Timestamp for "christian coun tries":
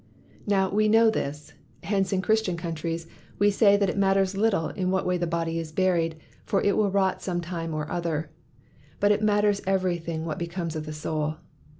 2.23-3.05